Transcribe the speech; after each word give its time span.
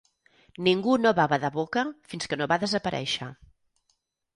Ningú 0.67 0.95
no 1.01 1.11
va 1.21 1.27
badar 1.35 1.53
boca 1.59 1.85
fins 2.15 2.33
que 2.33 2.41
no 2.43 2.51
va 2.55 2.61
desaparèixer. 2.67 3.33